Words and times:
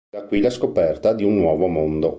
Da 0.09 0.25
qui 0.25 0.39
la 0.41 0.49
scoperta 0.49 1.13
di 1.13 1.23
un 1.23 1.35
nuovo 1.35 1.67
mondo. 1.67 2.09